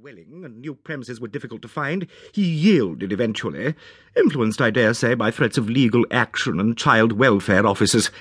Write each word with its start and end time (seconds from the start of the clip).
dwelling, 0.00 0.44
and 0.44 0.60
new 0.60 0.74
premises 0.74 1.20
were 1.20 1.26
difficult 1.26 1.60
to 1.60 1.66
find, 1.66 2.06
he 2.30 2.44
yielded 2.44 3.12
eventually, 3.12 3.74
influenced, 4.16 4.60
I 4.60 4.70
dare 4.70 4.94
say, 4.94 5.14
by 5.14 5.32
threats 5.32 5.58
of 5.58 5.68
legal 5.68 6.06
action 6.12 6.60
and 6.60 6.78
child 6.78 7.10
welfare 7.12 7.66
officers. 7.66 8.12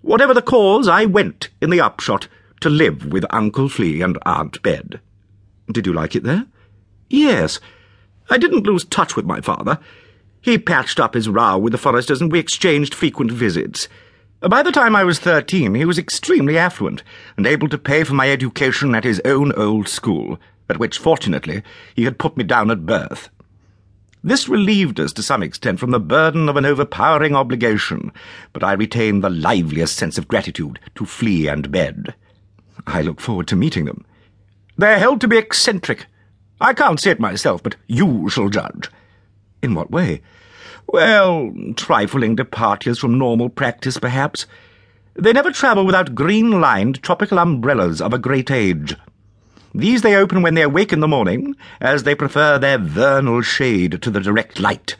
Whatever 0.00 0.32
the 0.32 0.42
cause, 0.42 0.86
I 0.86 1.06
went, 1.06 1.48
in 1.60 1.70
the 1.70 1.80
upshot, 1.80 2.28
to 2.60 2.70
live 2.70 3.06
with 3.06 3.24
Uncle 3.30 3.68
Flea 3.68 4.00
and 4.00 4.16
Aunt 4.24 4.62
Bed. 4.62 5.00
Did 5.72 5.88
you 5.88 5.92
like 5.92 6.14
it 6.14 6.22
there? 6.22 6.46
Yes. 7.10 7.58
I 8.30 8.38
didn't 8.38 8.66
lose 8.66 8.84
touch 8.84 9.16
with 9.16 9.24
my 9.24 9.40
father. 9.40 9.80
He 10.40 10.56
patched 10.56 11.00
up 11.00 11.14
his 11.14 11.28
row 11.28 11.58
with 11.58 11.72
the 11.72 11.78
Forresters, 11.78 12.20
and 12.20 12.30
we 12.30 12.38
exchanged 12.38 12.94
frequent 12.94 13.32
visits. 13.32 13.88
By 14.40 14.62
the 14.62 14.70
time 14.70 14.94
I 14.94 15.02
was 15.02 15.18
thirteen, 15.18 15.74
he 15.74 15.84
was 15.84 15.98
extremely 15.98 16.56
affluent, 16.56 17.02
and 17.36 17.44
able 17.44 17.68
to 17.70 17.78
pay 17.78 18.04
for 18.04 18.14
my 18.14 18.30
education 18.30 18.94
at 18.94 19.02
his 19.02 19.20
own 19.24 19.52
old 19.54 19.88
school, 19.88 20.38
at 20.68 20.78
which, 20.78 20.98
fortunately, 20.98 21.62
he 21.94 22.04
had 22.04 22.18
put 22.18 22.36
me 22.36 22.44
down 22.44 22.70
at 22.70 22.86
birth. 22.86 23.30
This 24.22 24.48
relieved 24.48 24.98
us 24.98 25.12
to 25.14 25.22
some 25.22 25.42
extent 25.42 25.78
from 25.78 25.90
the 25.90 26.00
burden 26.00 26.48
of 26.48 26.56
an 26.56 26.64
overpowering 26.64 27.36
obligation, 27.36 28.12
but 28.52 28.64
I 28.64 28.72
retained 28.72 29.22
the 29.22 29.30
liveliest 29.30 29.96
sense 29.96 30.18
of 30.18 30.28
gratitude 30.28 30.80
to 30.96 31.06
Flea 31.06 31.46
and 31.46 31.70
Bed. 31.70 32.14
I 32.86 33.02
look 33.02 33.20
forward 33.20 33.46
to 33.48 33.56
meeting 33.56 33.84
them. 33.84 34.04
They're 34.76 34.98
held 34.98 35.20
to 35.20 35.28
be 35.28 35.38
eccentric. 35.38 36.06
I 36.60 36.74
can't 36.74 36.98
say 36.98 37.12
it 37.12 37.20
myself, 37.20 37.62
but 37.62 37.76
you 37.86 38.28
shall 38.28 38.48
judge. 38.48 38.90
In 39.62 39.74
what 39.74 39.90
way? 39.90 40.22
Well, 40.88 41.52
trifling 41.76 42.34
departures 42.34 42.98
from 42.98 43.18
normal 43.18 43.50
practice, 43.50 43.98
perhaps. 43.98 44.46
They 45.14 45.32
never 45.32 45.50
travel 45.50 45.84
without 45.84 46.14
green-lined 46.14 47.02
tropical 47.02 47.38
umbrellas 47.38 48.00
of 48.00 48.12
a 48.12 48.18
great 48.18 48.50
age. 48.50 48.96
These 49.78 50.02
they 50.02 50.16
open 50.16 50.42
when 50.42 50.54
they 50.54 50.62
awake 50.62 50.92
in 50.92 50.98
the 50.98 51.06
morning, 51.06 51.54
as 51.80 52.02
they 52.02 52.16
prefer 52.16 52.58
their 52.58 52.78
vernal 52.78 53.42
shade 53.42 54.02
to 54.02 54.10
the 54.10 54.18
direct 54.18 54.58
light. 54.58 54.96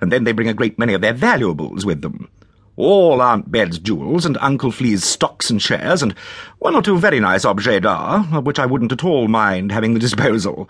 And 0.00 0.12
then 0.12 0.22
they 0.22 0.30
bring 0.30 0.48
a 0.48 0.54
great 0.54 0.78
many 0.78 0.94
of 0.94 1.00
their 1.00 1.12
valuables 1.12 1.84
with 1.84 2.00
them. 2.00 2.28
All 2.76 3.20
Aunt 3.20 3.50
Bed's 3.50 3.80
jewels, 3.80 4.24
and 4.24 4.38
Uncle 4.40 4.70
Flea's 4.70 5.02
stocks 5.02 5.50
and 5.50 5.60
shares, 5.60 6.00
and 6.00 6.14
one 6.60 6.76
or 6.76 6.82
two 6.82 6.96
very 6.96 7.18
nice 7.18 7.44
objets 7.44 7.82
d'art, 7.82 8.32
of 8.32 8.46
which 8.46 8.60
I 8.60 8.66
wouldn't 8.66 8.92
at 8.92 9.02
all 9.02 9.26
mind 9.26 9.72
having 9.72 9.94
the 9.94 10.00
disposal. 10.00 10.68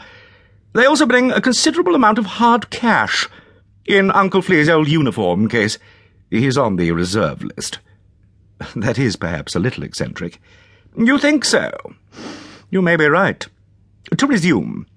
They 0.73 0.87
also 0.87 1.05
bring 1.05 1.31
a 1.31 1.43
considerable 1.43 1.95
amount 1.95 2.19
of 2.19 2.25
hard 2.25 2.71
cash, 2.71 3.29
in 3.85 4.11
Uncle 4.11 4.41
Flea's 4.41 4.71
old 4.71 4.89
uniform 4.89 5.51
case. 5.51 5.79
He's 6.31 6.57
on 6.57 6.77
the 6.77 6.93
reserve 6.93 7.45
list. 7.45 7.81
That 8.75 8.99
is 8.99 9.17
perhaps 9.17 9.55
a 9.55 9.61
little 9.61 9.85
eccentric. 9.85 10.41
You 10.97 11.19
think 11.19 11.45
so? 11.45 11.71
You 12.75 12.83
may 12.83 12.97
be 12.97 13.07
right. 13.07 13.47
To 14.19 14.27
resume. 14.27 14.89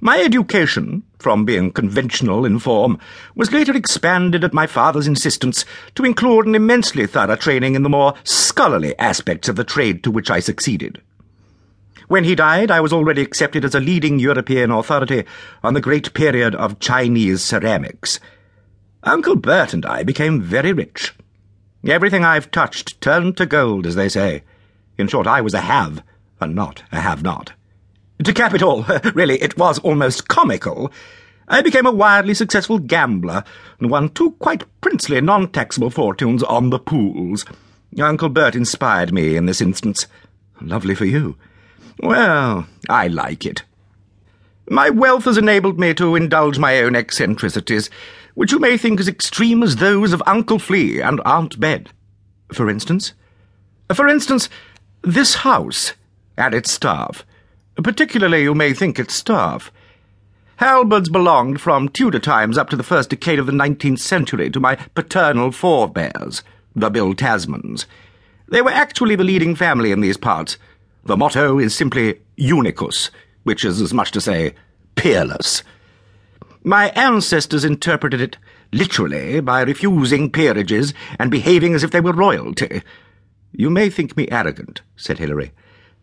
My 0.00 0.20
education, 0.20 1.02
from 1.18 1.46
being 1.46 1.72
conventional 1.72 2.44
in 2.44 2.58
form, 2.58 2.98
was 3.34 3.52
later 3.52 3.74
expanded 3.74 4.44
at 4.44 4.52
my 4.52 4.66
father's 4.66 5.06
insistence 5.06 5.64
to 5.94 6.04
include 6.04 6.44
an 6.44 6.54
immensely 6.54 7.06
thorough 7.06 7.36
training 7.36 7.74
in 7.74 7.84
the 7.84 7.88
more 7.88 8.12
scholarly 8.24 8.98
aspects 8.98 9.48
of 9.48 9.56
the 9.56 9.64
trade 9.64 10.04
to 10.04 10.10
which 10.10 10.30
I 10.30 10.40
succeeded. 10.40 11.00
When 12.08 12.24
he 12.24 12.34
died, 12.34 12.70
I 12.70 12.82
was 12.82 12.92
already 12.92 13.22
accepted 13.22 13.64
as 13.64 13.74
a 13.74 13.80
leading 13.80 14.18
European 14.18 14.70
authority 14.70 15.24
on 15.62 15.72
the 15.72 15.80
great 15.80 16.12
period 16.12 16.54
of 16.54 16.80
Chinese 16.80 17.42
ceramics. 17.42 18.20
Uncle 19.04 19.36
Bert 19.36 19.72
and 19.72 19.86
I 19.86 20.02
became 20.02 20.42
very 20.42 20.74
rich. 20.74 21.14
Everything 21.82 22.26
I've 22.26 22.50
touched 22.50 23.00
turned 23.00 23.38
to 23.38 23.46
gold, 23.46 23.86
as 23.86 23.94
they 23.94 24.10
say. 24.10 24.42
In 24.98 25.08
short, 25.08 25.26
I 25.26 25.40
was 25.40 25.54
a 25.54 25.62
have, 25.62 26.02
and 26.40 26.54
not 26.54 26.82
a 26.92 27.00
have-not. 27.00 27.52
To 28.24 28.34
cap 28.34 28.54
it 28.54 28.62
all, 28.62 28.82
really, 29.14 29.40
it 29.40 29.56
was 29.56 29.78
almost 29.78 30.28
comical. 30.28 30.92
I 31.48 31.62
became 31.62 31.86
a 31.86 31.92
wildly 31.92 32.34
successful 32.34 32.78
gambler, 32.78 33.44
and 33.78 33.90
won 33.90 34.10
two 34.10 34.32
quite 34.32 34.64
princely 34.80 35.20
non-taxable 35.20 35.90
fortunes 35.90 36.42
on 36.42 36.70
the 36.70 36.78
pools. 36.78 37.44
Uncle 37.98 38.28
Bert 38.28 38.54
inspired 38.54 39.12
me 39.12 39.36
in 39.36 39.46
this 39.46 39.60
instance. 39.60 40.06
Lovely 40.60 40.94
for 40.94 41.06
you. 41.06 41.36
Well, 42.02 42.66
I 42.88 43.08
like 43.08 43.44
it. 43.44 43.62
My 44.68 44.90
wealth 44.90 45.24
has 45.24 45.36
enabled 45.36 45.80
me 45.80 45.94
to 45.94 46.14
indulge 46.14 46.58
my 46.58 46.78
own 46.80 46.94
eccentricities, 46.94 47.90
which 48.34 48.52
you 48.52 48.60
may 48.60 48.76
think 48.76 49.00
as 49.00 49.08
extreme 49.08 49.62
as 49.62 49.76
those 49.76 50.12
of 50.12 50.22
Uncle 50.26 50.60
Flea 50.60 51.00
and 51.00 51.20
Aunt 51.24 51.58
Bed. 51.58 51.90
For 52.52 52.70
instance? 52.70 53.12
For 53.92 54.06
instance, 54.06 54.48
this 55.02 55.34
house 55.36 55.94
and 56.40 56.54
its 56.54 56.70
staff. 56.70 57.24
Particularly, 57.76 58.42
you 58.42 58.54
may 58.54 58.72
think 58.72 58.98
its 58.98 59.14
staff. 59.14 59.70
Halberds 60.56 61.08
belonged 61.08 61.60
from 61.60 61.88
Tudor 61.88 62.18
times 62.18 62.58
up 62.58 62.68
to 62.70 62.76
the 62.76 62.82
first 62.82 63.10
decade 63.10 63.38
of 63.38 63.46
the 63.46 63.52
nineteenth 63.52 64.00
century 64.00 64.50
to 64.50 64.60
my 64.60 64.74
paternal 64.94 65.52
forebears, 65.52 66.42
the 66.74 66.90
Bill 66.90 67.14
Tasmans. 67.14 67.86
They 68.48 68.62
were 68.62 68.70
actually 68.70 69.16
the 69.16 69.24
leading 69.24 69.54
family 69.54 69.92
in 69.92 70.00
these 70.00 70.16
parts, 70.16 70.58
the 71.04 71.16
motto 71.16 71.58
is 71.58 71.74
simply 71.74 72.20
unicus, 72.36 73.10
which 73.44 73.64
is 73.64 73.80
as 73.80 73.94
much 73.94 74.10
to 74.12 74.20
say 74.20 74.54
peerless. 74.96 75.62
My 76.62 76.90
ancestors 76.90 77.64
interpreted 77.64 78.20
it 78.20 78.36
literally 78.70 79.40
by 79.40 79.62
refusing 79.62 80.30
peerages 80.30 80.92
and 81.18 81.30
behaving 81.30 81.74
as 81.74 81.82
if 81.82 81.90
they 81.90 82.02
were 82.02 82.12
royalty. 82.12 82.82
You 83.52 83.70
may 83.70 83.88
think 83.88 84.16
me 84.16 84.28
arrogant, 84.30 84.82
said 84.94 85.18
Hilary, 85.18 85.52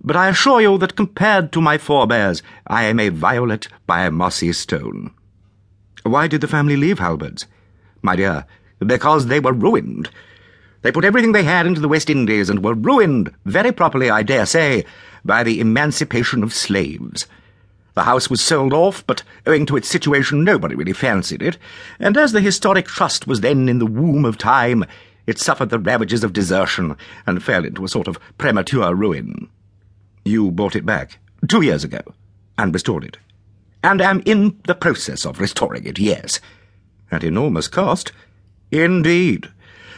but 0.01 0.15
I 0.15 0.29
assure 0.29 0.61
you 0.61 0.77
that 0.77 0.95
compared 0.95 1.51
to 1.51 1.61
my 1.61 1.77
forebears, 1.77 2.43
I 2.67 2.83
am 2.83 2.99
a 2.99 3.09
violet 3.09 3.67
by 3.85 4.05
a 4.05 4.11
mossy 4.11 4.53
stone. 4.53 5.11
Why 6.03 6.27
did 6.27 6.41
the 6.41 6.47
family 6.47 6.77
leave 6.77 6.99
Halberds? 6.99 7.45
My 8.01 8.15
dear, 8.15 8.45
because 8.79 9.27
they 9.27 9.39
were 9.39 9.53
ruined. 9.53 10.09
They 10.81 10.91
put 10.91 11.03
everything 11.03 11.31
they 11.31 11.43
had 11.43 11.65
into 11.65 11.81
the 11.81 11.87
West 11.87 12.09
Indies 12.09 12.49
and 12.49 12.63
were 12.63 12.75
ruined, 12.75 13.33
very 13.45 13.71
properly, 13.71 14.09
I 14.09 14.23
dare 14.23 14.45
say, 14.45 14.85
by 15.25 15.43
the 15.43 15.59
emancipation 15.59 16.43
of 16.43 16.53
slaves. 16.53 17.25
The 17.95 18.03
house 18.03 18.29
was 18.29 18.41
sold 18.41 18.73
off, 18.73 19.05
but 19.07 19.23
owing 19.47 19.65
to 19.65 19.75
its 19.75 19.89
situation, 19.89 20.43
nobody 20.43 20.75
really 20.75 20.93
fancied 20.93 21.41
it, 21.41 21.57
and 21.99 22.15
as 22.15 22.31
the 22.31 22.41
historic 22.41 22.85
trust 22.85 23.25
was 23.25 23.41
then 23.41 23.67
in 23.67 23.79
the 23.79 23.87
womb 23.87 24.23
of 24.23 24.37
time, 24.37 24.85
it 25.25 25.39
suffered 25.39 25.71
the 25.71 25.79
ravages 25.79 26.23
of 26.23 26.31
desertion 26.31 26.95
and 27.25 27.43
fell 27.43 27.65
into 27.65 27.83
a 27.83 27.89
sort 27.89 28.07
of 28.07 28.19
premature 28.37 28.93
ruin. 28.93 29.49
You 30.27 30.51
bought 30.51 30.75
it 30.75 30.85
back 30.85 31.19
two 31.47 31.61
years 31.61 31.83
ago 31.83 32.01
and 32.57 32.73
restored 32.73 33.05
it, 33.05 33.17
and 33.83 34.01
am 34.01 34.21
in 34.25 34.59
the 34.65 34.75
process 34.75 35.25
of 35.25 35.39
restoring 35.39 35.85
it, 35.85 35.99
yes. 35.99 36.39
At 37.11 37.23
enormous 37.23 37.67
cost. 37.67 38.11
Indeed 38.71 39.47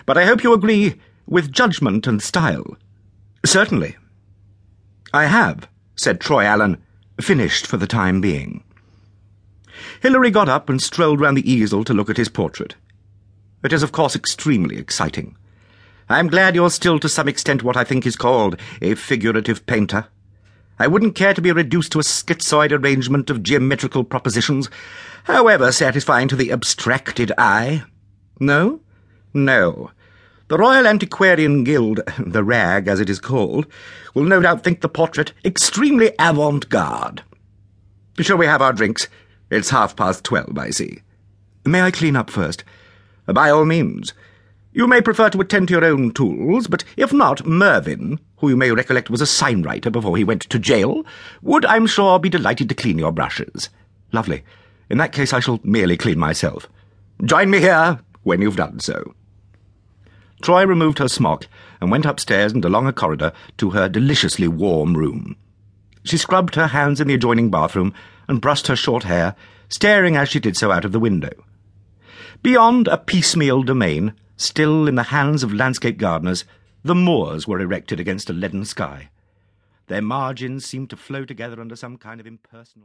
but 0.09 0.17
I 0.17 0.25
hope 0.25 0.41
you 0.41 0.53
agree 0.53 0.95
with 1.27 1.51
judgment 1.51 2.07
and 2.07 2.19
style. 2.19 2.75
Certainly. 3.45 3.95
I 5.13 5.25
have, 5.25 5.67
said 5.95 6.19
Troy 6.19 6.45
Alleyn, 6.45 6.77
finished 7.21 7.67
for 7.67 7.77
the 7.77 7.85
time 7.85 8.19
being. 8.19 8.63
Hilary 10.01 10.31
got 10.31 10.49
up 10.49 10.67
and 10.67 10.81
strolled 10.81 11.21
round 11.21 11.37
the 11.37 11.47
easel 11.47 11.83
to 11.83 11.93
look 11.93 12.09
at 12.09 12.17
his 12.17 12.27
portrait. 12.27 12.73
It 13.63 13.71
is, 13.71 13.83
of 13.83 13.91
course, 13.91 14.15
extremely 14.15 14.79
exciting. 14.79 15.37
I 16.09 16.17
am 16.17 16.27
glad 16.27 16.55
you're 16.55 16.71
still 16.71 16.97
to 17.01 17.07
some 17.07 17.27
extent 17.27 17.61
what 17.61 17.77
I 17.77 17.83
think 17.83 18.07
is 18.07 18.15
called 18.15 18.59
a 18.81 18.95
figurative 18.95 19.67
painter. 19.67 20.07
I 20.79 20.87
wouldn't 20.87 21.15
care 21.15 21.33
to 21.33 21.41
be 21.41 21.51
reduced 21.51 21.91
to 21.91 21.99
a 21.99 22.03
schizoid 22.03 22.71
arrangement 22.71 23.29
of 23.29 23.43
geometrical 23.43 24.05
propositions, 24.05 24.69
however 25.25 25.73
satisfying 25.73 26.29
to 26.29 26.37
the 26.37 26.51
abstracted 26.53 27.33
eye. 27.37 27.83
No? 28.39 28.79
No. 29.33 29.91
The 30.47 30.57
Royal 30.57 30.87
Antiquarian 30.87 31.65
Guild, 31.65 31.99
the 32.19 32.45
RAG 32.45 32.87
as 32.87 33.01
it 33.01 33.09
is 33.09 33.19
called, 33.19 33.67
will 34.13 34.23
no 34.23 34.41
doubt 34.41 34.63
think 34.63 34.79
the 34.79 34.87
portrait 34.89 35.33
extremely 35.43 36.13
avant-garde. 36.17 37.23
Shall 38.19 38.37
we 38.37 38.45
have 38.45 38.61
our 38.61 38.73
drinks? 38.73 39.09
It's 39.51 39.69
half 39.71 39.95
past 39.95 40.23
twelve, 40.23 40.57
I 40.57 40.69
see. 40.69 40.99
May 41.65 41.81
I 41.81 41.91
clean 41.91 42.15
up 42.15 42.29
first? 42.29 42.63
By 43.25 43.49
all 43.49 43.65
means. 43.65 44.13
You 44.79 44.87
may 44.87 45.01
prefer 45.01 45.29
to 45.31 45.41
attend 45.41 45.67
to 45.67 45.73
your 45.73 45.83
own 45.83 46.11
tools, 46.11 46.67
but 46.67 46.85
if 46.95 47.11
not, 47.11 47.45
Mervyn, 47.45 48.17
who 48.37 48.47
you 48.47 48.55
may 48.55 48.71
recollect 48.71 49.09
was 49.09 49.19
a 49.19 49.25
signwriter 49.25 49.91
before 49.91 50.15
he 50.15 50.23
went 50.23 50.43
to 50.43 50.57
jail, 50.57 51.05
would, 51.41 51.65
I'm 51.65 51.85
sure, 51.85 52.17
be 52.17 52.29
delighted 52.29 52.69
to 52.69 52.75
clean 52.75 52.97
your 52.97 53.11
brushes. 53.11 53.67
Lovely. 54.13 54.45
In 54.89 54.97
that 54.99 55.11
case, 55.11 55.33
I 55.33 55.41
shall 55.41 55.59
merely 55.63 55.97
clean 55.97 56.17
myself. 56.17 56.69
Join 57.25 57.49
me 57.49 57.59
here 57.59 57.99
when 58.23 58.41
you've 58.41 58.55
done 58.55 58.79
so. 58.79 59.13
Troy 60.41 60.65
removed 60.65 60.99
her 60.99 61.09
smock 61.09 61.47
and 61.81 61.91
went 61.91 62.05
upstairs 62.05 62.53
and 62.53 62.63
along 62.63 62.87
a 62.87 62.93
corridor 62.93 63.33
to 63.57 63.71
her 63.71 63.89
deliciously 63.89 64.47
warm 64.47 64.95
room. 64.95 65.35
She 66.05 66.15
scrubbed 66.15 66.55
her 66.55 66.67
hands 66.67 67.01
in 67.01 67.09
the 67.09 67.15
adjoining 67.15 67.51
bathroom 67.51 67.93
and 68.29 68.39
brushed 68.39 68.67
her 68.67 68.77
short 68.77 69.03
hair, 69.03 69.35
staring 69.67 70.15
as 70.15 70.29
she 70.29 70.39
did 70.39 70.55
so 70.55 70.71
out 70.71 70.85
of 70.85 70.93
the 70.93 71.01
window. 71.01 71.33
Beyond 72.41 72.87
a 72.87 72.97
piecemeal 72.97 73.63
domain, 73.63 74.13
still 74.39 74.87
in 74.87 74.95
the 74.95 75.03
hands 75.03 75.43
of 75.43 75.53
landscape 75.53 75.97
gardeners, 75.97 76.45
the 76.81 76.95
moors 76.95 77.45
were 77.45 77.59
erected 77.59 77.99
against 77.99 78.29
a 78.29 78.33
leaden 78.33 78.63
sky. 78.63 79.09
Their 79.87 80.01
margins 80.01 80.65
seemed 80.65 80.89
to 80.91 80.95
flow 80.95 81.25
together 81.25 81.59
under 81.59 81.75
some 81.75 81.97
kind 81.97 82.21
of 82.21 82.27
impersonal. 82.27 82.77